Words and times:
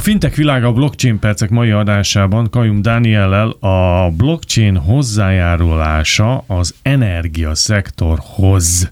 A 0.00 0.02
fintek 0.02 0.34
világa 0.34 0.72
blockchain 0.72 1.18
percek 1.18 1.50
mai 1.50 1.70
adásában 1.70 2.50
Kajum 2.50 2.82
Daniellel 2.82 3.48
a 3.48 4.10
blockchain 4.10 4.76
hozzájárulása 4.76 6.44
az 6.46 6.74
energiaszektorhoz 6.82 8.90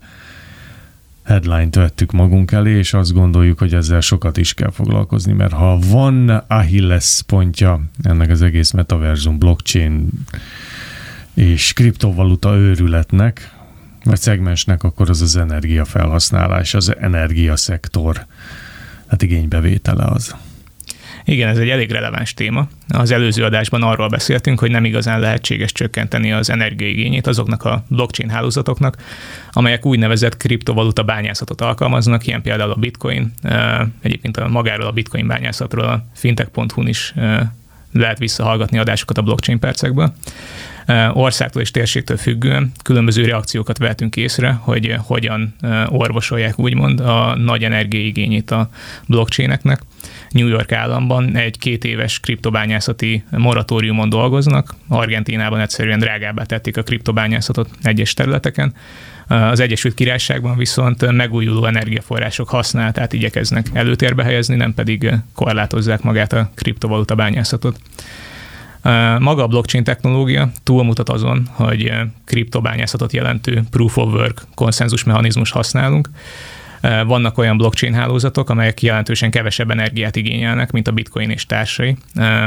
headline-t 1.25 1.75
vettük 1.75 2.13
magunk 2.13 2.53
elé, 2.53 2.79
és 2.79 2.95
azt 2.95 3.13
gondoljuk, 3.13 3.59
hogy 3.59 3.75
ezzel 3.75 4.01
sokat 4.01 4.37
is 4.37 4.55
kell 4.55 4.71
foglalkozni, 4.71 5.33
mert 5.33 5.53
ha 5.53 5.79
van 5.79 6.29
Achilles 6.29 7.23
pontja 7.27 7.81
ennek 8.03 8.31
az 8.31 8.43
egész 8.43 8.71
metaverzum 8.71 9.39
blockchain 9.39 10.09
és 11.35 11.73
kriptovaluta 11.73 12.57
őrületnek, 12.57 13.55
vagy 14.05 14.21
szegmensnek, 14.21 14.83
akkor 14.83 15.11
az 15.11 15.23
az 15.23 15.37
energiafelhasználás, 15.37 16.75
az 16.75 16.97
energiaszektor, 16.97 18.27
hát 19.07 19.23
igénybevétele 19.23 20.05
az. 20.05 20.35
Igen, 21.29 21.49
ez 21.49 21.59
egy 21.59 21.69
elég 21.69 21.91
releváns 21.91 22.35
téma. 22.35 22.69
Az 22.89 23.11
előző 23.11 23.45
adásban 23.45 23.83
arról 23.83 24.09
beszéltünk, 24.09 24.59
hogy 24.59 24.71
nem 24.71 24.85
igazán 24.85 25.21
lehetséges 25.21 25.73
csökkenteni 25.73 26.33
az 26.33 26.51
energiaigényét 26.51 27.27
azoknak 27.27 27.65
a 27.65 27.85
blockchain 27.89 28.31
hálózatoknak, 28.31 28.97
amelyek 29.53 29.87
úgynevezett 29.87 30.37
kriptovaluta 30.37 31.03
bányászatot 31.03 31.61
alkalmaznak, 31.61 32.27
ilyen 32.27 32.43
például 32.43 32.71
a 32.71 32.75
bitcoin. 32.75 33.33
Egyébként 34.03 34.37
a 34.37 34.49
magáról 34.49 34.87
a 34.87 34.93
bitcoin 34.93 35.27
bányászatról 35.27 35.85
a 35.85 36.05
fintech.hu-n 36.15 36.89
is 36.89 37.15
lehet 37.93 38.19
visszahallgatni 38.19 38.79
adásokat 38.79 39.19
a 39.19 39.23
blockchain 39.23 39.59
percekből. 39.59 40.15
Országtól 41.13 41.63
és 41.63 41.71
térségtől 41.71 42.17
függően 42.17 42.73
különböző 42.83 43.25
reakciókat 43.25 43.79
vehetünk 43.79 44.17
észre, 44.17 44.51
hogy 44.61 44.95
hogyan 44.99 45.55
orvosolják 45.87 46.59
úgymond 46.59 47.01
a 47.01 47.37
nagy 47.37 47.65
energiaigényét 47.65 48.51
a 48.51 48.71
blockchaineknek. 49.07 49.81
New 50.31 50.47
York 50.47 50.73
államban 50.73 51.37
egy 51.37 51.59
két 51.59 51.85
éves 51.85 52.21
kriptobányászati 52.21 53.25
moratóriumon 53.31 54.09
dolgoznak, 54.09 54.75
Argentinában 54.89 55.61
egyszerűen 55.61 55.99
drágábbá 55.99 56.43
tették 56.45 56.77
a 56.77 56.83
kriptobányászatot 56.83 57.71
egyes 57.83 58.15
területeken, 58.15 58.75
az 59.29 59.61
Egyesült 59.61 59.95
Királyságban 59.95 60.57
viszont 60.57 61.13
megújuló 61.13 61.65
energiaforrások 61.65 62.49
használatát 62.49 63.13
igyekeznek 63.13 63.67
előtérbe 63.73 64.23
helyezni, 64.23 64.57
nem 64.57 64.75
pedig 64.75 65.11
korlátozzák 65.35 66.03
magát 66.03 66.33
a 66.33 66.51
kriptovaluta 66.55 67.15
bányászatot. 67.15 67.81
Maga 69.19 69.43
a 69.43 69.47
blockchain 69.47 69.85
technológia 69.85 70.51
túlmutat 70.63 71.09
azon, 71.09 71.49
hogy 71.53 71.93
kriptobányászatot 72.25 73.13
jelentő 73.13 73.63
proof 73.71 73.97
of 73.97 74.13
work 74.13 74.43
konszenzus 74.55 75.05
mechanizmus 75.05 75.51
használunk, 75.51 76.09
vannak 76.81 77.39
olyan 77.39 77.57
blockchain 77.57 77.95
hálózatok, 77.95 78.51
amelyek 78.51 78.83
jelentősen 78.83 79.31
kevesebb 79.31 79.71
energiát 79.71 80.17
igényelnek, 80.17 80.71
mint 80.71 80.89
a 80.89 80.93
bitcoin 80.93 81.31
és 81.31 81.47
társai. 81.47 81.97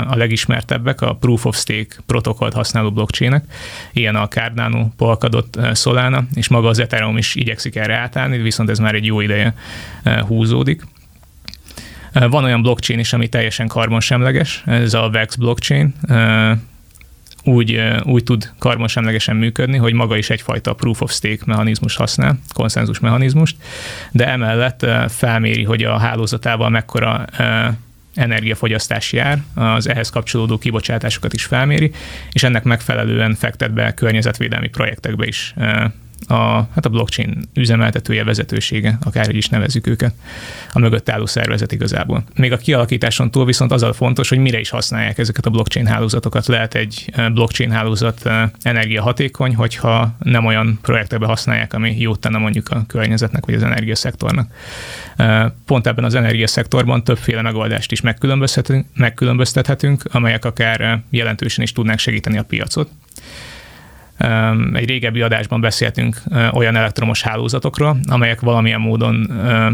A 0.07 0.15
legismertebbek 0.15 1.01
a 1.01 1.13
proof 1.13 1.45
of 1.45 1.57
stake 1.57 1.95
protokollt 2.05 2.53
használó 2.53 2.91
blockchainek, 2.91 3.45
ilyen 3.93 4.15
a 4.15 4.27
Cardano, 4.27 4.87
Polkadot, 4.97 5.57
Solana, 5.75 6.23
és 6.33 6.47
maga 6.47 6.67
az 6.67 6.79
Ethereum 6.79 7.17
is 7.17 7.35
igyekszik 7.35 7.75
erre 7.75 7.95
átállni, 7.95 8.37
viszont 8.37 8.69
ez 8.69 8.79
már 8.79 8.95
egy 8.95 9.05
jó 9.05 9.19
ideje 9.19 9.53
húzódik. 10.27 10.81
Van 12.13 12.43
olyan 12.43 12.61
blockchain 12.61 12.99
is, 12.99 13.13
ami 13.13 13.27
teljesen 13.27 13.67
karbonsemleges, 13.67 14.63
ez 14.65 14.93
a 14.93 15.09
VEX 15.09 15.35
blockchain, 15.35 15.93
úgy, 17.43 17.81
úgy 18.03 18.23
tud 18.23 18.51
karbonsemlegesen 18.59 19.35
működni, 19.35 19.77
hogy 19.77 19.93
maga 19.93 20.17
is 20.17 20.29
egyfajta 20.29 20.73
proof 20.73 21.01
of 21.01 21.11
stake 21.11 21.43
mechanizmus 21.45 21.95
használ, 21.95 22.39
konszenzus 22.53 22.99
mechanizmust, 22.99 23.55
de 24.11 24.27
emellett 24.27 24.85
felméri, 25.09 25.63
hogy 25.63 25.83
a 25.83 25.97
hálózatával 25.97 26.69
mekkora 26.69 27.25
energiafogyasztás 28.13 29.13
jár, 29.13 29.43
az 29.55 29.89
ehhez 29.89 30.09
kapcsolódó 30.09 30.57
kibocsátásokat 30.57 31.33
is 31.33 31.43
felméri, 31.43 31.91
és 32.31 32.43
ennek 32.43 32.63
megfelelően 32.63 33.35
fektet 33.35 33.73
be 33.73 33.93
környezetvédelmi 33.93 34.67
projektekbe 34.67 35.25
is 35.25 35.53
a, 36.27 36.67
hát 36.73 36.85
a 36.85 36.89
blockchain 36.89 37.49
üzemeltetője, 37.53 38.23
vezetősége, 38.23 38.97
akárhogy 39.03 39.35
is 39.35 39.47
nevezzük 39.47 39.87
őket, 39.87 40.13
a 40.71 40.79
mögött 40.79 41.09
álló 41.09 41.25
szervezet 41.25 41.71
igazából. 41.71 42.23
Még 42.35 42.51
a 42.51 42.57
kialakításon 42.57 43.31
túl 43.31 43.45
viszont 43.45 43.71
az 43.71 43.83
a 43.83 43.93
fontos, 43.93 44.29
hogy 44.29 44.37
mire 44.37 44.59
is 44.59 44.69
használják 44.69 45.17
ezeket 45.17 45.45
a 45.45 45.49
blockchain 45.49 45.87
hálózatokat. 45.87 46.47
Lehet 46.47 46.75
egy 46.75 47.09
eh, 47.13 47.29
blockchain 47.29 47.71
hálózat 47.71 48.25
eh, 48.25 48.49
energiahatékony, 48.61 49.55
hogyha 49.55 50.15
nem 50.19 50.45
olyan 50.45 50.79
projektekbe 50.81 51.25
használják, 51.25 51.73
ami 51.73 51.95
jót 51.99 52.19
tenne 52.19 52.37
mondjuk 52.37 52.69
a 52.69 52.83
környezetnek 52.87 53.45
vagy 53.45 53.55
az 53.55 53.63
energiaszektornak. 53.63 54.53
Eh, 55.15 55.45
pont 55.65 55.87
ebben 55.87 56.03
az 56.03 56.15
energiaszektorban 56.15 57.03
többféle 57.03 57.41
megoldást 57.41 57.91
is 57.91 58.01
megkülönböztethetünk, 58.93 60.03
amelyek 60.11 60.45
akár 60.45 61.01
jelentősen 61.09 61.63
is 61.63 61.71
tudnák 61.71 61.99
segíteni 61.99 62.37
a 62.37 62.43
piacot. 62.43 62.89
Egy 64.73 64.87
régebbi 64.87 65.21
adásban 65.21 65.61
beszéltünk 65.61 66.21
olyan 66.53 66.75
elektromos 66.75 67.21
hálózatokról, 67.21 67.97
amelyek 68.07 68.41
valamilyen 68.41 68.79
módon 68.79 69.31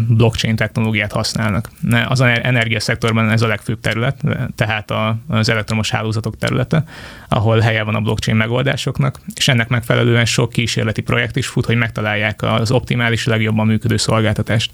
blockchain 0.07 0.55
technológiát 0.55 1.11
használnak. 1.11 1.69
Az 2.07 2.21
energiaszektorban 2.21 3.29
ez 3.29 3.41
a 3.41 3.47
legfőbb 3.47 3.79
terület, 3.79 4.21
tehát 4.55 4.93
az 5.27 5.49
elektromos 5.49 5.89
hálózatok 5.89 6.37
területe, 6.37 6.83
ahol 7.27 7.59
helye 7.59 7.83
van 7.83 7.95
a 7.95 8.01
blockchain 8.01 8.37
megoldásoknak, 8.37 9.19
és 9.35 9.47
ennek 9.47 9.67
megfelelően 9.67 10.25
sok 10.25 10.49
kísérleti 10.49 11.01
projekt 11.01 11.35
is 11.35 11.47
fut, 11.47 11.65
hogy 11.65 11.77
megtalálják 11.77 12.41
az 12.41 12.71
optimális, 12.71 13.25
legjobban 13.25 13.65
működő 13.65 13.97
szolgáltatást. 13.97 14.71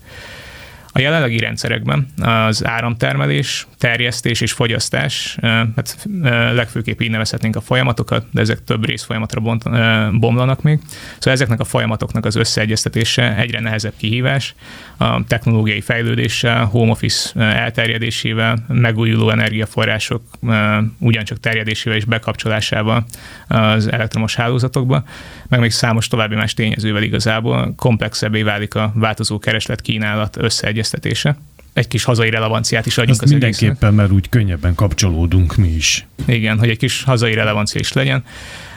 A 0.95 0.99
jelenlegi 0.99 1.37
rendszerekben 1.37 2.07
az 2.21 2.65
áramtermelés, 2.65 3.67
terjesztés 3.77 4.41
és 4.41 4.51
fogyasztás, 4.51 5.37
hát 5.75 6.07
legfőképp 6.53 7.01
így 7.01 7.09
nevezhetnénk 7.09 7.55
a 7.55 7.61
folyamatokat, 7.61 8.25
de 8.31 8.41
ezek 8.41 8.63
több 8.63 8.85
részfolyamatra 8.85 9.41
bont, 9.41 9.63
bomlanak 10.19 10.61
még. 10.61 10.79
Szóval 11.13 11.33
ezeknek 11.33 11.59
a 11.59 11.63
folyamatoknak 11.63 12.25
az 12.25 12.35
összeegyeztetése 12.35 13.37
egyre 13.37 13.59
nehezebb 13.59 13.93
kihívás. 13.97 14.55
A 14.97 15.23
technológiai 15.23 15.81
fejlődéssel, 15.81 16.65
home 16.65 16.91
office 16.91 17.39
elterjedésével, 17.39 18.65
megújuló 18.67 19.29
energiaforrások 19.29 20.21
ugyancsak 20.97 21.39
terjedésével 21.39 21.97
és 21.97 22.05
bekapcsolásával 22.05 23.05
az 23.47 23.91
elektromos 23.91 24.35
hálózatokba, 24.35 25.03
meg 25.53 25.61
még 25.61 25.71
számos 25.71 26.07
további 26.07 26.35
más 26.35 26.53
tényezővel 26.53 27.03
igazából 27.03 27.73
komplexebbé 27.77 28.41
válik 28.41 28.75
a 28.75 28.91
változó 28.95 29.39
kereslet 29.39 29.81
kínálat 29.81 30.37
összeegyeztetése 30.37 31.37
egy 31.73 31.87
kis 31.87 32.03
hazai 32.03 32.29
relevanciát 32.29 32.85
is 32.85 32.97
adjunk 32.97 33.21
Azt 33.21 33.21
az 33.21 33.29
mindenképpen, 33.29 33.67
egésznek. 33.69 33.91
mert 33.91 34.11
úgy 34.11 34.29
könnyebben 34.29 34.75
kapcsolódunk 34.75 35.55
mi 35.55 35.67
is. 35.67 36.05
Igen, 36.25 36.59
hogy 36.59 36.69
egy 36.69 36.77
kis 36.77 37.03
hazai 37.03 37.33
relevancia 37.33 37.79
is 37.79 37.93
legyen. 37.93 38.23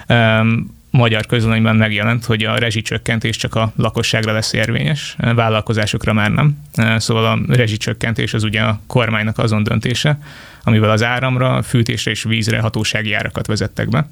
Um, 0.09 0.76
magyar 0.91 1.26
közölönyben 1.26 1.76
megjelent, 1.76 2.25
hogy 2.25 2.44
a 2.44 2.59
rezsicsökkentés 2.59 3.37
csak 3.37 3.54
a 3.54 3.72
lakosságra 3.76 4.32
lesz 4.32 4.53
érvényes, 4.53 5.16
vállalkozásokra 5.34 6.12
már 6.12 6.31
nem. 6.31 6.58
Szóval 6.97 7.25
a 7.25 7.54
rezsicsökkentés 7.54 8.34
az 8.34 8.43
ugye 8.43 8.60
a 8.60 8.81
kormánynak 8.87 9.38
azon 9.38 9.62
döntése, 9.62 10.19
amivel 10.64 10.91
az 10.91 11.03
áramra, 11.03 11.62
fűtésre 11.62 12.10
és 12.10 12.22
vízre 12.22 12.60
hatósági 12.60 13.12
árakat 13.12 13.47
vezettek 13.47 13.88
be. 13.88 14.08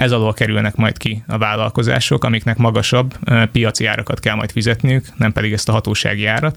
Ez 0.00 0.12
alól 0.12 0.32
kerülnek 0.32 0.76
majd 0.76 0.96
ki 0.96 1.22
a 1.26 1.38
vállalkozások, 1.38 2.24
amiknek 2.24 2.56
magasabb 2.56 3.14
piaci 3.52 3.86
árakat 3.86 4.20
kell 4.20 4.34
majd 4.34 4.50
fizetniük, 4.50 5.06
nem 5.16 5.32
pedig 5.32 5.52
ezt 5.52 5.68
a 5.68 5.72
hatósági 5.72 6.26
árat 6.26 6.56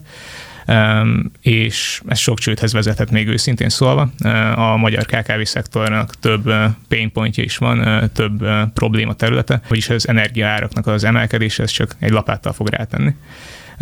és 1.41 2.01
ez 2.07 2.17
sok 2.17 2.39
csődhez 2.39 2.73
vezethet 2.73 3.11
még 3.11 3.27
őszintén 3.27 3.69
szólva. 3.69 4.09
A 4.55 4.77
magyar 4.77 5.05
KKV 5.05 5.41
szektornak 5.41 6.15
több 6.19 6.53
pain 6.87 7.11
pointja 7.11 7.43
is 7.43 7.57
van, 7.57 8.09
több 8.13 8.45
probléma 8.73 9.13
területe, 9.13 9.61
vagyis 9.67 9.89
az 9.89 10.07
energiaáraknak 10.07 10.87
az 10.87 11.03
emelkedése 11.03 11.63
ez 11.63 11.71
csak 11.71 11.95
egy 11.99 12.11
lapáttal 12.11 12.53
fog 12.53 12.67
rátenni 12.67 13.15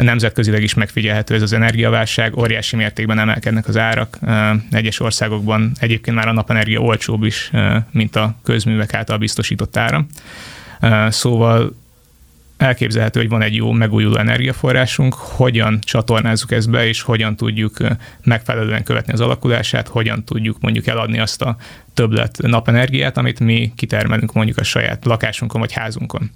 nemzetközileg 0.04 0.64
is 0.64 0.74
megfigyelhető 0.74 1.36
ez 1.36 1.42
az 1.42 1.54
energiaválság, 1.54 2.38
óriási 2.38 2.76
mértékben 2.76 3.20
emelkednek 3.20 3.68
az 3.68 3.78
árak. 3.78 4.18
Egyes 4.72 5.00
országokban 5.00 5.72
egyébként 5.80 6.16
már 6.18 6.28
a 6.28 6.34
napenergia 6.34 6.80
olcsóbb 6.80 7.24
is, 7.24 7.52
mint 7.92 8.16
a 8.16 8.36
közművek 8.44 8.94
által 8.94 9.18
biztosított 9.18 9.78
áram. 9.78 10.08
Szóval 11.10 11.80
elképzelhető, 12.58 13.20
hogy 13.20 13.30
van 13.30 13.42
egy 13.42 13.56
jó 13.56 13.72
megújuló 13.72 14.16
energiaforrásunk, 14.16 15.14
hogyan 15.14 15.80
csatornázzuk 15.82 16.52
ezt 16.52 16.70
be, 16.70 16.88
és 16.88 17.02
hogyan 17.02 17.36
tudjuk 17.36 17.78
megfelelően 18.24 18.84
követni 18.84 19.14
az 19.14 19.22
alakulását, 19.22 19.88
hogyan 19.88 20.24
tudjuk 20.24 20.58
mondjuk 20.60 20.88
eladni 20.88 21.20
azt 21.20 21.42
a 21.42 21.56
többlet 21.94 22.38
napenergiát, 22.42 23.18
amit 23.18 23.40
mi 23.40 23.72
kitermelünk 23.76 24.34
mondjuk 24.34 24.58
a 24.58 24.64
saját 24.64 25.06
lakásunkon 25.06 25.60
vagy 25.60 25.72
házunkon. 25.72 26.32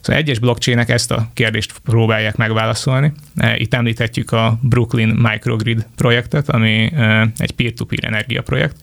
Szóval 0.00 0.20
egyes 0.20 0.38
blockchainek 0.38 0.88
ezt 0.88 1.10
a 1.10 1.30
kérdést 1.34 1.78
próbálják 1.78 2.36
megválaszolni. 2.36 3.12
E, 3.36 3.56
itt 3.56 3.74
említhetjük 3.74 4.32
a 4.32 4.58
Brooklyn 4.62 5.08
Microgrid 5.08 5.86
projektet, 5.96 6.48
ami 6.48 6.92
e, 6.94 7.32
egy 7.36 7.50
peer-to-peer 7.50 8.04
energiaprojekt. 8.04 8.76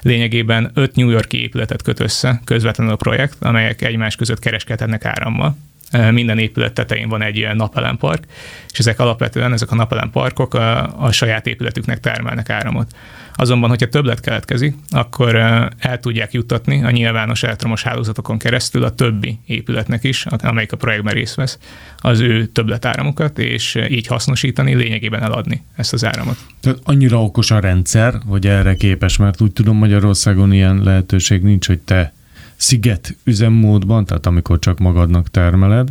Lényegében 0.00 0.70
öt 0.74 0.94
New 0.94 1.08
Yorki 1.08 1.42
épületet 1.42 1.82
köt 1.82 2.00
össze 2.00 2.40
közvetlenül 2.44 2.92
a 2.92 2.96
projekt, 2.96 3.36
amelyek 3.40 3.82
egymás 3.82 4.16
között 4.16 4.38
kereskedhetnek 4.38 5.04
árammal 5.04 5.56
minden 5.90 6.38
épület 6.38 6.72
tetején 6.72 7.08
van 7.08 7.22
egy 7.22 7.48
napelempark, 7.54 8.24
és 8.72 8.78
ezek 8.78 9.00
alapvetően, 9.00 9.52
ezek 9.52 9.70
a 9.70 9.74
napelemparkok 9.74 10.54
a, 10.54 10.98
a 11.04 11.12
saját 11.12 11.46
épületüknek 11.46 12.00
termelnek 12.00 12.50
áramot. 12.50 12.90
Azonban, 13.34 13.68
hogyha 13.68 13.88
többlet 13.88 14.20
keletkezik, 14.20 14.74
akkor 14.90 15.34
el 15.78 16.00
tudják 16.00 16.32
juttatni 16.32 16.84
a 16.84 16.90
nyilvános 16.90 17.42
elektromos 17.42 17.82
hálózatokon 17.82 18.38
keresztül 18.38 18.84
a 18.84 18.94
többi 18.94 19.38
épületnek 19.46 20.04
is, 20.04 20.26
amelyik 20.26 20.72
a 20.72 20.76
projektben 20.76 21.14
részt 21.14 21.34
vesz, 21.34 21.58
az 21.98 22.20
ő 22.20 22.46
többletáramokat, 22.46 23.38
és 23.38 23.78
így 23.88 24.06
hasznosítani, 24.06 24.74
lényegében 24.74 25.22
eladni 25.22 25.62
ezt 25.76 25.92
az 25.92 26.04
áramot. 26.04 26.36
Tehát 26.60 26.78
annyira 26.84 27.22
okos 27.22 27.50
a 27.50 27.58
rendszer, 27.58 28.14
hogy 28.26 28.46
erre 28.46 28.74
képes, 28.74 29.16
mert 29.16 29.40
úgy 29.40 29.52
tudom 29.52 29.76
Magyarországon 29.76 30.52
ilyen 30.52 30.82
lehetőség 30.82 31.42
nincs, 31.42 31.66
hogy 31.66 31.78
te 31.78 32.12
sziget 32.60 33.16
üzemmódban, 33.24 34.04
tehát 34.04 34.26
amikor 34.26 34.58
csak 34.58 34.78
magadnak 34.78 35.30
termeled, 35.30 35.88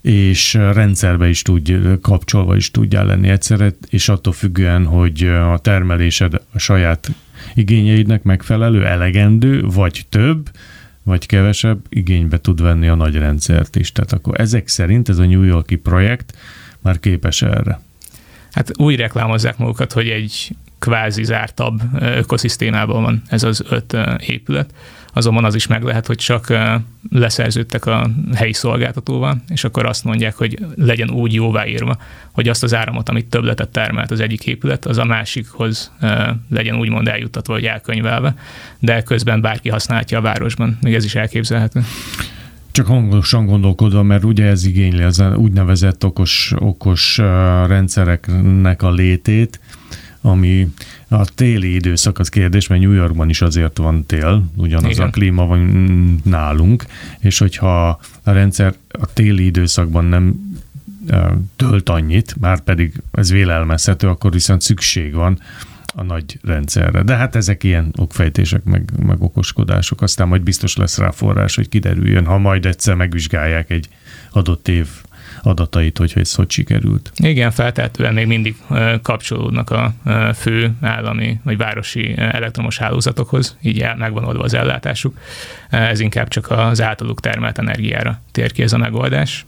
és 0.00 0.54
rendszerbe 0.54 1.28
is 1.28 1.42
tudj, 1.42 1.74
kapcsolva 2.00 2.56
is 2.56 2.70
tudjál 2.70 3.06
lenni 3.06 3.28
egyszerre, 3.28 3.72
és 3.88 4.08
attól 4.08 4.32
függően, 4.32 4.84
hogy 4.84 5.24
a 5.24 5.58
termelésed 5.58 6.34
a 6.52 6.58
saját 6.58 7.10
igényeidnek 7.54 8.22
megfelelő, 8.22 8.86
elegendő, 8.86 9.62
vagy 9.62 10.06
több, 10.08 10.50
vagy 11.02 11.26
kevesebb, 11.26 11.80
igénybe 11.88 12.40
tud 12.40 12.62
venni 12.62 12.88
a 12.88 12.94
nagy 12.94 13.14
rendszert 13.14 13.76
is. 13.76 13.92
Tehát 13.92 14.12
akkor 14.12 14.40
ezek 14.40 14.68
szerint 14.68 15.08
ez 15.08 15.18
a 15.18 15.26
New 15.26 15.42
Yorki 15.42 15.76
projekt 15.76 16.36
már 16.80 17.00
képes 17.00 17.42
erre. 17.42 17.80
Hát 18.52 18.80
úgy 18.80 18.96
reklámozzák 18.96 19.58
magukat, 19.58 19.92
hogy 19.92 20.08
egy 20.08 20.56
kvázi 20.84 21.24
zártabb 21.24 21.80
ökoszisztémában 22.00 23.02
van 23.02 23.22
ez 23.28 23.42
az 23.42 23.64
öt 23.68 23.96
épület 24.26 24.74
azonban 25.16 25.44
az 25.44 25.54
is 25.54 25.66
meg 25.66 25.82
lehet, 25.82 26.06
hogy 26.06 26.16
csak 26.16 26.52
leszerződtek 27.10 27.86
a 27.86 28.10
helyi 28.34 28.52
szolgáltatóval, 28.52 29.42
és 29.48 29.64
akkor 29.64 29.86
azt 29.86 30.04
mondják, 30.04 30.34
hogy 30.34 30.58
legyen 30.76 31.10
úgy 31.10 31.34
jóváírva, 31.34 31.96
hogy 32.32 32.48
azt 32.48 32.62
az 32.62 32.74
áramot, 32.74 33.08
amit 33.08 33.26
többletet 33.26 33.68
termelt 33.68 34.10
az 34.10 34.20
egyik 34.20 34.46
épület, 34.46 34.86
az 34.86 34.98
a 34.98 35.04
másikhoz 35.04 35.92
legyen 36.50 36.76
úgymond 36.76 37.08
eljuttatva, 37.08 37.52
vagy 37.52 37.64
elkönyvelve, 37.64 38.34
de 38.78 39.02
közben 39.02 39.40
bárki 39.40 39.68
használhatja 39.68 40.18
a 40.18 40.22
városban. 40.22 40.78
Még 40.80 40.94
ez 40.94 41.04
is 41.04 41.14
elképzelhető. 41.14 41.84
Csak 42.70 42.86
hangosan 42.86 43.46
gondolkodva, 43.46 44.02
mert 44.02 44.24
ugye 44.24 44.44
ez 44.44 44.64
igényli 44.64 45.02
az 45.02 45.24
úgynevezett 45.36 46.04
okos, 46.04 46.54
okos 46.58 47.18
rendszereknek 47.66 48.82
a 48.82 48.90
létét, 48.90 49.60
ami 50.26 50.68
a 51.08 51.24
téli 51.24 51.74
időszak 51.74 52.18
az 52.18 52.28
kérdés, 52.28 52.66
mert 52.66 52.80
New 52.80 52.92
Yorkban 52.92 53.28
is 53.28 53.42
azért 53.42 53.78
van 53.78 54.06
tél, 54.06 54.44
ugyanaz 54.56 54.90
Igen. 54.90 55.06
a 55.06 55.10
klíma 55.10 55.46
van 55.46 56.20
nálunk, 56.24 56.84
és 57.18 57.38
hogyha 57.38 57.88
a 58.22 58.30
rendszer 58.30 58.74
a 58.88 59.12
téli 59.12 59.44
időszakban 59.44 60.04
nem 60.04 60.54
tölt 61.56 61.88
annyit, 61.88 62.36
már 62.40 62.60
pedig 62.60 63.02
ez 63.12 63.30
vélelmezhető, 63.30 64.08
akkor 64.08 64.32
viszont 64.32 64.60
szükség 64.60 65.14
van 65.14 65.40
a 65.94 66.02
nagy 66.02 66.38
rendszerre. 66.42 67.02
De 67.02 67.16
hát 67.16 67.36
ezek 67.36 67.64
ilyen 67.64 67.92
okfejtések, 67.96 68.64
meg, 68.64 68.90
meg 69.06 69.22
okoskodások, 69.22 70.02
aztán 70.02 70.28
majd 70.28 70.42
biztos 70.42 70.76
lesz 70.76 70.98
rá 70.98 71.10
forrás, 71.10 71.54
hogy 71.54 71.68
kiderüljön, 71.68 72.24
ha 72.24 72.38
majd 72.38 72.66
egyszer 72.66 72.94
megvizsgálják 72.94 73.70
egy 73.70 73.88
adott 74.30 74.68
év 74.68 74.88
adatait, 75.46 75.98
hogyha 75.98 76.20
ez 76.20 76.34
hogy 76.34 76.50
sikerült. 76.50 77.12
Igen, 77.16 77.50
feltehetően 77.50 78.14
még 78.14 78.26
mindig 78.26 78.56
kapcsolódnak 79.02 79.70
a 79.70 79.92
fő 80.34 80.72
állami 80.80 81.40
vagy 81.42 81.56
városi 81.56 82.14
elektromos 82.16 82.78
hálózatokhoz, 82.78 83.56
így 83.62 83.86
megvan 83.96 84.24
oldva 84.24 84.42
az 84.42 84.54
ellátásuk. 84.54 85.18
Ez 85.70 86.00
inkább 86.00 86.28
csak 86.28 86.50
az 86.50 86.82
általuk 86.82 87.20
termelt 87.20 87.58
energiára 87.58 88.20
tér 88.32 88.52
ki 88.52 88.62
ez 88.62 88.72
a 88.72 88.78
megoldás. 88.78 89.46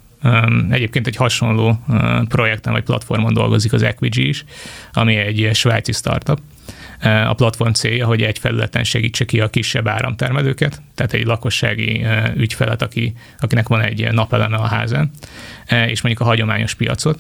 Egyébként 0.70 1.06
egy 1.06 1.16
hasonló 1.16 1.80
projekten 2.28 2.72
vagy 2.72 2.82
platformon 2.82 3.32
dolgozik 3.32 3.72
az 3.72 3.82
Equigi 3.82 4.28
is, 4.28 4.44
ami 4.92 5.16
egy 5.16 5.50
svájci 5.52 5.92
startup, 5.92 6.40
a 7.02 7.34
platform 7.34 7.70
célja, 7.70 8.06
hogy 8.06 8.22
egy 8.22 8.38
felületen 8.38 8.84
segítse 8.84 9.24
ki 9.24 9.40
a 9.40 9.48
kisebb 9.48 9.88
áramtermelőket, 9.88 10.82
tehát 10.94 11.12
egy 11.12 11.26
lakossági 11.26 12.04
ügyfelet, 12.36 12.82
aki, 12.82 13.12
akinek 13.38 13.68
van 13.68 13.80
egy 13.80 14.12
napeleme 14.12 14.56
a 14.56 14.66
házán, 14.66 15.10
és 15.68 16.02
mondjuk 16.02 16.20
a 16.20 16.24
hagyományos 16.24 16.74
piacot. 16.74 17.18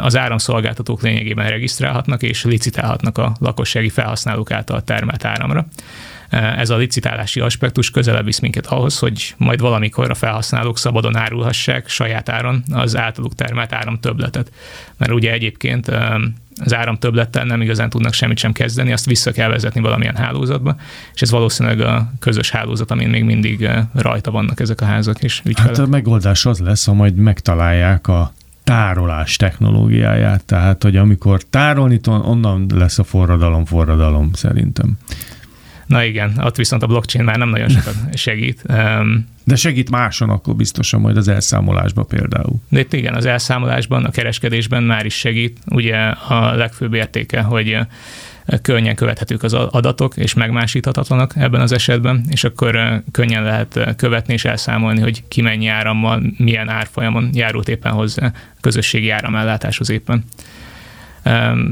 Az 0.00 0.16
áramszolgáltatók 0.16 1.02
lényegében 1.02 1.48
regisztrálhatnak 1.48 2.22
és 2.22 2.44
licitálhatnak 2.44 3.18
a 3.18 3.36
lakossági 3.40 3.88
felhasználók 3.88 4.50
által 4.50 4.82
termelt 4.82 5.24
áramra 5.24 5.66
ez 6.30 6.70
a 6.70 6.76
licitálási 6.76 7.40
aspektus 7.40 7.90
közelebb 7.90 8.24
visz 8.24 8.38
minket 8.38 8.66
ahhoz, 8.66 8.98
hogy 8.98 9.34
majd 9.36 9.60
valamikor 9.60 10.10
a 10.10 10.14
felhasználók 10.14 10.78
szabadon 10.78 11.16
árulhassák 11.16 11.88
saját 11.88 12.28
áron 12.28 12.62
az 12.72 12.96
általuk 12.96 13.34
termelt 13.34 13.72
áram 13.72 14.00
többletet. 14.00 14.52
Mert 14.96 15.12
ugye 15.12 15.32
egyébként 15.32 15.90
az 16.58 16.74
áram 16.74 16.96
többlettel 16.96 17.44
nem 17.44 17.60
igazán 17.60 17.88
tudnak 17.90 18.12
semmit 18.12 18.38
sem 18.38 18.52
kezdeni, 18.52 18.92
azt 18.92 19.06
vissza 19.06 19.32
kell 19.32 19.48
vezetni 19.48 19.80
valamilyen 19.80 20.16
hálózatba, 20.16 20.76
és 21.14 21.22
ez 21.22 21.30
valószínűleg 21.30 21.80
a 21.80 22.12
közös 22.18 22.50
hálózat, 22.50 22.90
amin 22.90 23.08
még 23.08 23.24
mindig 23.24 23.70
rajta 23.94 24.30
vannak 24.30 24.60
ezek 24.60 24.80
a 24.80 24.84
házak 24.84 25.22
és 25.22 25.42
ügyfelek. 25.44 25.76
Hát 25.76 25.86
a 25.86 25.88
megoldás 25.88 26.46
az 26.46 26.58
lesz, 26.58 26.84
ha 26.84 26.92
majd 26.92 27.14
megtalálják 27.14 28.08
a 28.08 28.32
tárolás 28.64 29.36
technológiáját, 29.36 30.44
tehát 30.44 30.82
hogy 30.82 30.96
amikor 30.96 31.42
tárolni, 31.42 32.00
onnan 32.06 32.66
lesz 32.74 32.98
a 32.98 33.04
forradalom, 33.04 33.64
forradalom 33.64 34.30
szerintem. 34.32 34.98
Na 35.94 36.04
igen, 36.04 36.32
ott 36.42 36.56
viszont 36.56 36.82
a 36.82 36.86
blockchain 36.86 37.24
már 37.24 37.36
nem 37.36 37.48
nagyon 37.48 37.68
sokat 37.68 37.94
segít. 38.16 38.62
De 39.44 39.56
segít 39.56 39.90
máson 39.90 40.30
akkor 40.30 40.56
biztosan 40.56 41.00
majd 41.00 41.16
az 41.16 41.28
elszámolásban 41.28 42.06
például. 42.06 42.62
De 42.68 42.80
itt 42.80 42.92
igen, 42.92 43.14
az 43.14 43.26
elszámolásban, 43.26 44.04
a 44.04 44.10
kereskedésben 44.10 44.82
már 44.82 45.04
is 45.04 45.14
segít. 45.14 45.58
Ugye 45.66 45.96
a 46.06 46.54
legfőbb 46.54 46.94
értéke, 46.94 47.40
hogy 47.40 47.78
könnyen 48.62 48.94
követhetők 48.94 49.42
az 49.42 49.52
adatok, 49.52 50.16
és 50.16 50.34
megmásíthatatlanak 50.34 51.32
ebben 51.36 51.60
az 51.60 51.72
esetben, 51.72 52.24
és 52.28 52.44
akkor 52.44 53.02
könnyen 53.12 53.42
lehet 53.42 53.94
követni 53.96 54.32
és 54.32 54.44
elszámolni, 54.44 55.00
hogy 55.00 55.22
ki 55.28 55.42
mennyi 55.42 55.66
árammal, 55.66 56.22
milyen 56.36 56.68
árfolyamon 56.68 57.30
járult 57.32 57.68
éppen 57.68 57.92
hozzá 57.92 58.32
közösségi 58.60 59.10
áramellátáshoz 59.10 59.90
éppen. 59.90 60.24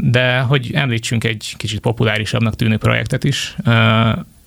De 0.01 0.41
hogy 0.41 0.71
említsünk 0.75 1.25
egy 1.25 1.55
kicsit 1.57 1.81
populárisabbnak 1.81 2.57
tűnő 2.57 2.77
projektet 2.77 3.25
is, 3.25 3.57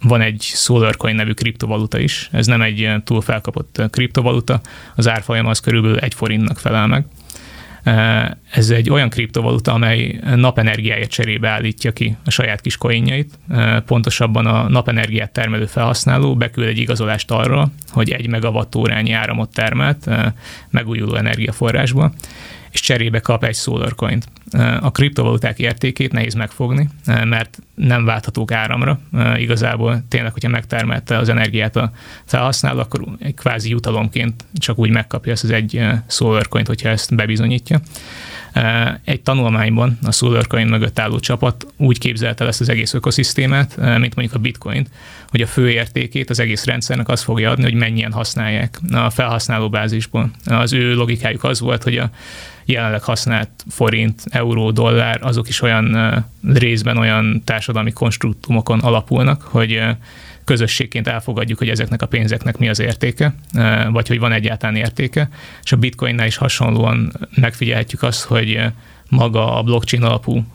van 0.02 0.22
egy 0.22 0.42
SolarCoin 0.42 1.16
nevű 1.16 1.32
kriptovaluta 1.32 2.00
is. 2.00 2.30
Ez 2.32 2.46
nem 2.46 2.62
egy 2.62 2.92
túl 3.04 3.22
felkapott 3.22 3.82
kriptovaluta, 3.90 4.62
az 4.96 5.08
árfolyam 5.08 5.46
az 5.46 5.60
körülbelül 5.60 5.98
egy 5.98 6.14
forintnak 6.14 6.60
felel 6.60 6.88
meg. 6.88 7.06
Ez 8.52 8.70
egy 8.70 8.90
olyan 8.90 9.10
kriptovaluta, 9.10 9.74
amely 9.74 10.20
napenergiáját 10.36 11.10
cserébe 11.10 11.50
állítja 11.50 11.92
ki 11.92 12.18
a 12.26 12.30
saját 12.30 12.62
kis 12.62 12.78
coinjait. 12.78 13.40
Pontosabban 13.86 14.46
a 14.46 14.70
napenergiát 14.70 15.32
termelő 15.32 15.66
felhasználó 15.66 16.36
beküld 16.36 16.68
egy 16.68 16.78
igazolást 16.78 17.32
arra, 17.32 17.72
hogy 17.90 18.12
egy 18.12 18.28
megawattórányi 18.28 19.12
áramot 19.12 19.54
termelt 19.54 20.10
megújuló 20.70 21.16
energiaforrásból, 21.16 22.14
és 22.76 22.82
cserébe 22.82 23.20
kap 23.20 23.44
egy 23.44 23.56
SolarCoin-t. 23.56 24.28
A 24.80 24.92
kriptovaluták 24.92 25.60
értékét 25.60 26.12
nehéz 26.12 26.34
megfogni, 26.34 26.90
mert 27.06 27.60
nem 27.76 28.06
válthatók 28.06 28.52
áramra. 28.52 29.00
Igazából 29.38 30.04
tényleg, 30.10 30.32
hogyha 30.32 30.50
megtermelte 30.50 31.18
az 31.18 31.30
energiát 31.30 31.76
a 31.76 31.92
felhasználó, 32.26 32.80
akkor 32.80 33.04
egy 33.20 33.34
kvázi 33.34 33.70
jutalomként 33.70 34.46
csak 34.54 34.78
úgy 34.78 34.90
megkapja 34.90 35.32
ezt 35.32 35.44
az 35.44 35.50
egy 35.50 35.86
SolarCoin-t, 36.08 36.68
hogyha 36.68 36.90
ezt 36.90 37.16
bebizonyítja. 37.16 37.80
Egy 39.04 39.22
tanulmányban 39.22 39.98
a 40.04 40.12
SolarCoin 40.12 40.68
mögött 40.68 41.00
álló 41.00 41.20
csapat 41.20 41.66
úgy 41.78 42.00
képzelte 42.00 42.46
ezt 42.46 42.62
az 42.62 42.70
egész 42.70 42.94
ökoszisztémát, 42.94 43.78
mint 43.78 44.16
mondjuk 44.16 44.34
a 44.34 44.40
bitcoin 44.40 44.88
hogy 45.36 45.44
a 45.44 45.48
fő 45.48 45.70
értékét 45.70 46.30
az 46.30 46.40
egész 46.40 46.66
rendszernek 46.66 47.10
az 47.10 47.22
fogja 47.22 47.50
adni, 47.50 47.64
hogy 47.64 47.74
mennyien 47.74 48.12
használják 48.12 48.80
a 48.92 49.10
felhasználó 49.10 49.70
bázisból. 49.70 50.32
Az 50.46 50.74
ő 50.74 50.94
logikájuk 50.94 51.44
az 51.44 51.60
volt, 51.60 51.84
hogy 51.84 51.98
a 51.98 52.10
jelenleg 52.66 53.02
használt 53.02 53.50
forint, 53.70 54.24
euró, 54.30 54.72
dollár, 54.72 55.20
azok 55.22 55.48
is 55.48 55.62
olyan 55.62 56.26
részben 56.54 56.98
olyan 56.98 57.42
társadalmi 57.46 57.92
konstruktumokon 57.92 58.80
alapulnak, 58.80 59.42
hogy 59.42 59.82
közösségként 60.44 61.08
elfogadjuk, 61.08 61.58
hogy 61.58 61.70
ezeknek 61.70 62.02
a 62.02 62.06
pénzeknek 62.06 62.58
mi 62.58 62.70
az 62.70 62.80
értéke, 62.80 63.36
vagy 63.92 64.08
hogy 64.08 64.20
van 64.20 64.32
egyáltalán 64.32 64.76
értéke, 64.76 65.30
és 65.64 65.72
a 65.72 65.78
bitcoinnál 65.78 66.28
is 66.28 66.38
hasonlóan 66.38 67.12
megfigyelhetjük 67.36 68.04
azt, 68.04 68.24
hogy 68.24 68.60
maga 69.10 69.58
a 69.58 69.64
blockchain 69.64 70.04
alapú 70.04 70.46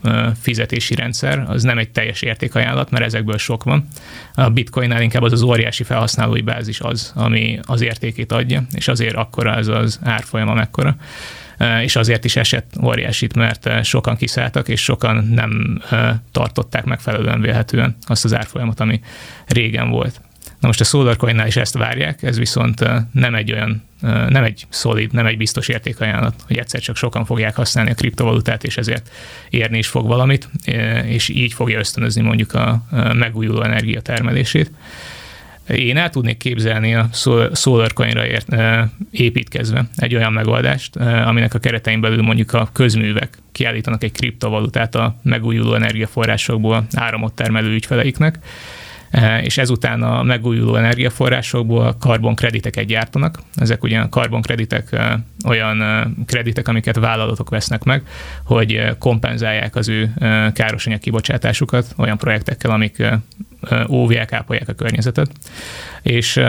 fizetési 0.40 0.95
rendszer, 0.95 1.45
az 1.49 1.62
nem 1.62 1.78
egy 1.78 1.90
teljes 1.90 2.23
értékajánlat, 2.23 2.90
mert 2.90 3.04
ezekből 3.04 3.38
sok 3.38 3.64
van. 3.64 3.88
A 4.35 4.49
bitcoinnál 4.49 5.02
inkább 5.02 5.23
az 5.23 5.33
az 5.33 5.42
óriási 5.42 5.83
felhasználói 5.83 6.40
bázis 6.40 6.80
az, 6.80 7.12
ami 7.14 7.59
az 7.62 7.80
értékét 7.80 8.33
adja, 8.33 8.62
és 8.73 8.88
azért 8.88 9.14
akkora 9.14 9.54
ez 9.54 9.69
az 9.69 10.00
árfolyama 10.02 10.54
mekkora 10.54 10.97
és 11.83 11.97
azért 11.97 12.25
is 12.25 12.37
esett 12.37 12.75
óriásit, 12.83 13.35
mert 13.35 13.85
sokan 13.85 14.16
kiszálltak, 14.16 14.69
és 14.69 14.83
sokan 14.83 15.25
nem 15.25 15.83
tartották 16.33 16.85
megfelelően 16.85 17.40
vélhetően 17.40 17.97
azt 18.07 18.25
az 18.25 18.35
árfolyamot, 18.35 18.80
ami 18.80 19.00
régen 19.47 19.90
volt. 19.90 20.21
Na 20.61 20.67
most 20.67 20.81
a 20.81 20.85
SolarCoin-nál 20.85 21.47
is 21.47 21.57
ezt 21.57 21.75
várják, 21.75 22.23
ez 22.23 22.38
viszont 22.38 22.85
nem 23.12 23.35
egy 23.35 23.52
olyan, 23.52 23.83
nem 24.29 24.45
egy 24.45 24.67
szolid, 24.69 25.12
nem 25.12 25.26
egy 25.26 25.37
biztos 25.37 25.69
értékajánlat, 25.69 26.35
hogy 26.47 26.59
egyszer 26.59 26.81
csak 26.81 26.97
sokan 26.97 27.25
fogják 27.25 27.57
használni 27.57 27.90
a 27.90 27.95
kriptovalutát, 27.95 28.64
és 28.64 28.76
ezért 28.76 29.11
érni 29.50 29.79
is 29.79 29.87
fog 29.87 30.07
valamit, 30.07 30.49
és 31.05 31.29
így 31.29 31.52
fogja 31.52 31.79
ösztönözni 31.79 32.23
mondjuk 32.23 32.55
a 32.55 32.83
megújuló 33.12 33.62
energia 33.62 34.00
termelését. 34.00 34.71
Én 35.69 35.97
el 35.97 36.11
tudnék 36.11 36.37
képzelni 36.37 36.95
a 36.95 37.09
SolarCoin-ra 37.55 38.25
építkezve 39.11 39.88
egy 39.97 40.14
olyan 40.14 40.33
megoldást, 40.33 40.97
aminek 40.97 41.55
a 41.55 41.59
keretein 41.59 42.00
belül 42.00 42.23
mondjuk 42.23 42.52
a 42.52 42.69
közművek 42.73 43.38
kiállítanak 43.52 44.02
egy 44.02 44.12
kriptovalutát 44.12 44.95
a 44.95 45.17
megújuló 45.23 45.75
energiaforrásokból 45.75 46.87
áramot 46.95 47.33
termelő 47.33 47.73
ügyfeleiknek, 47.73 48.38
és 49.43 49.59
ezután 49.59 50.02
a 50.02 50.23
megújuló 50.23 50.75
energiaforrásokból 50.75 51.97
karbonkrediteket 52.00 52.85
gyártanak. 52.85 53.38
Ezek 53.55 53.83
ugye 53.83 54.02
karbonkreditek 54.11 54.97
olyan 55.45 55.83
kreditek, 56.26 56.69
amiket 56.69 56.97
vállalatok 56.97 57.50
vesznek 57.50 57.85
meg, 57.85 58.02
hogy 58.45 58.97
kompenzálják 58.99 59.76
az 59.76 59.88
ő 59.88 60.12
károsanyag 60.52 61.00
kibocsátásukat 61.00 61.95
olyan 61.97 62.19
projektekkel, 62.19 62.71
amik 62.71 63.02
óvják, 63.88 64.33
ápolják 64.33 64.69
a 64.69 64.73
környezetet. 64.73 65.31
És 66.02 66.40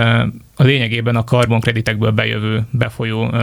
a 0.62 0.64
lényegében 0.64 1.16
a 1.16 1.24
karbonkreditekből 1.24 2.12
bejövő, 2.12 2.66
befolyó 2.70 3.34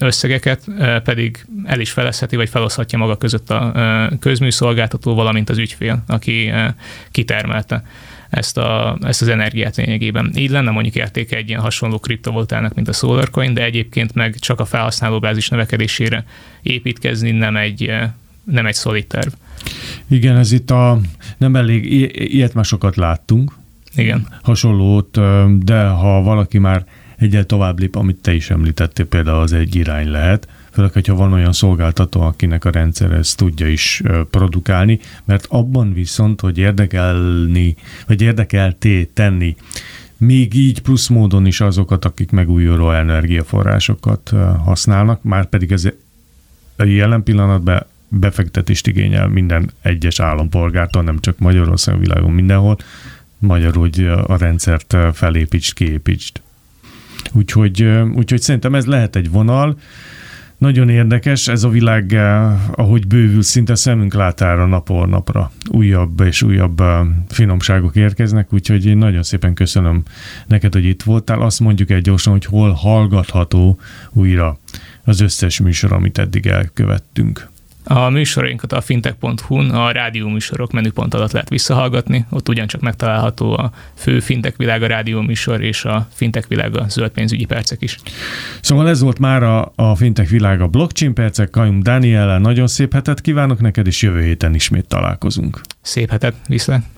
összegeket 0.00 0.64
pedig 1.04 1.46
el 1.64 1.80
is 1.80 1.90
felezheti, 1.90 2.36
vagy 2.36 2.48
feloszhatja 2.48 2.98
maga 2.98 3.16
között 3.16 3.50
a 3.50 3.72
közműszolgáltató, 4.20 5.14
valamint 5.14 5.50
az 5.50 5.58
ügyfél, 5.58 6.02
aki 6.06 6.52
kitermelte 7.10 7.82
ezt, 8.30 8.58
a, 8.58 8.98
ezt 9.02 9.22
az 9.22 9.28
energiát 9.28 9.76
lényegében. 9.76 10.32
Így 10.34 10.50
lenne 10.50 10.70
mondjuk 10.70 10.94
értéke 10.94 11.36
egy 11.36 11.48
ilyen 11.48 11.60
hasonló 11.60 11.98
kriptovalutának, 11.98 12.74
mint 12.74 12.88
a 12.88 12.92
SolarCoin, 12.92 13.54
de 13.54 13.64
egyébként 13.64 14.14
meg 14.14 14.34
csak 14.38 14.60
a 14.60 14.64
felhasználóbázis 14.64 15.48
növekedésére 15.48 16.24
építkezni 16.62 17.30
nem 17.30 17.56
egy, 17.56 17.92
nem 18.44 18.66
egy 18.66 18.74
szolid 18.74 19.06
terv. 19.06 19.32
Igen, 20.08 20.36
ez 20.36 20.52
itt 20.52 20.70
a, 20.70 21.00
nem 21.36 21.56
elég, 21.56 21.92
ilyet 22.34 22.54
már 22.54 22.64
sokat 22.64 22.96
láttunk, 22.96 23.52
Igen. 23.94 24.26
hasonlót, 24.42 25.18
de 25.58 25.86
ha 25.86 26.22
valaki 26.22 26.58
már 26.58 26.84
egyel 27.16 27.44
tovább 27.44 27.78
lép, 27.78 27.94
amit 27.94 28.16
te 28.22 28.34
is 28.34 28.50
említettél, 28.50 29.06
például 29.06 29.40
az 29.40 29.52
egy 29.52 29.74
irány 29.74 30.10
lehet, 30.10 30.48
főleg, 30.70 30.92
hogyha 30.92 31.14
van 31.14 31.32
olyan 31.32 31.52
szolgáltató, 31.52 32.20
akinek 32.20 32.64
a 32.64 32.70
rendszer 32.70 33.12
ezt 33.12 33.36
tudja 33.36 33.68
is 33.68 34.02
produkálni, 34.30 34.98
mert 35.24 35.46
abban 35.48 35.92
viszont, 35.92 36.40
hogy 36.40 36.58
érdekelni, 36.58 37.76
vagy 38.06 38.22
érdekelté 38.22 39.04
tenni, 39.04 39.56
még 40.16 40.54
így 40.54 40.80
plusz 40.80 41.08
módon 41.08 41.46
is 41.46 41.60
azokat, 41.60 42.04
akik 42.04 42.30
megújuló 42.30 42.90
energiaforrásokat 42.90 44.32
használnak, 44.64 45.22
már 45.22 45.46
pedig 45.46 45.72
ez 45.72 45.88
a 46.76 46.84
jelen 46.84 47.22
pillanatban 47.22 47.82
befektetést 48.08 48.86
igényel 48.86 49.28
minden 49.28 49.70
egyes 49.82 50.20
állampolgártól, 50.20 51.02
nem 51.02 51.20
csak 51.20 51.38
Magyarországon, 51.38 52.00
világon 52.00 52.30
mindenhol, 52.30 52.76
magyarul, 53.38 53.80
hogy 53.80 54.06
a 54.26 54.36
rendszert 54.36 54.96
felépítsd, 55.12 55.74
kiépítsd. 55.74 56.40
Úgyhogy, 57.32 57.82
úgyhogy 58.14 58.40
szerintem 58.40 58.74
ez 58.74 58.86
lehet 58.86 59.16
egy 59.16 59.30
vonal, 59.30 59.78
nagyon 60.58 60.88
érdekes, 60.88 61.48
ez 61.48 61.64
a 61.64 61.68
világ, 61.68 62.12
ahogy 62.70 63.06
bővül, 63.06 63.42
szinte 63.42 63.74
szemünk 63.74 64.14
látára 64.14 64.66
napról 64.66 65.06
napra 65.06 65.52
újabb 65.70 66.20
és 66.20 66.42
újabb 66.42 66.82
finomságok 67.28 67.96
érkeznek, 67.96 68.52
úgyhogy 68.52 68.86
én 68.86 68.98
nagyon 68.98 69.22
szépen 69.22 69.54
köszönöm 69.54 70.02
neked, 70.46 70.72
hogy 70.72 70.84
itt 70.84 71.02
voltál. 71.02 71.40
Azt 71.40 71.60
mondjuk 71.60 71.90
egy 71.90 72.02
gyorsan, 72.02 72.32
hogy 72.32 72.44
hol 72.44 72.70
hallgatható 72.70 73.78
újra 74.12 74.58
az 75.04 75.20
összes 75.20 75.60
műsor, 75.60 75.92
amit 75.92 76.18
eddig 76.18 76.46
elkövettünk. 76.46 77.48
A 77.90 78.08
műsorainkat 78.08 78.72
a 78.72 78.80
fintech.hu-n 78.80 79.70
a 79.70 79.90
rádió 79.90 80.28
műsorok 80.28 80.72
menüpont 80.72 81.14
alatt 81.14 81.32
lehet 81.32 81.48
visszahallgatni, 81.48 82.26
ott 82.30 82.48
ugyancsak 82.48 82.80
megtalálható 82.80 83.52
a 83.52 83.70
fő 83.94 84.20
fintech 84.20 84.58
világa 84.58 84.86
rádió 84.86 85.20
műsor 85.20 85.62
és 85.62 85.84
a 85.84 86.08
fintech 86.12 86.48
világa 86.48 86.88
zöld 86.88 87.10
pénzügyi 87.10 87.44
percek 87.44 87.82
is. 87.82 87.98
Szóval 88.60 88.88
ez 88.88 89.00
volt 89.00 89.18
már 89.18 89.42
a, 89.42 89.72
a 89.74 89.94
fintech 89.94 90.30
világa 90.30 90.66
blockchain 90.66 91.14
percek, 91.14 91.50
Kajum 91.50 91.82
Daniela, 91.82 92.38
nagyon 92.38 92.66
szép 92.66 92.92
hetet 92.92 93.20
kívánok 93.20 93.60
neked, 93.60 93.86
és 93.86 94.02
jövő 94.02 94.22
héten 94.22 94.54
ismét 94.54 94.88
találkozunk. 94.88 95.60
Szép 95.80 96.10
hetet, 96.10 96.34
viszlát! 96.46 96.97